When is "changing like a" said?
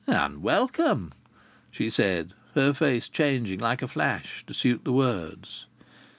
3.07-3.87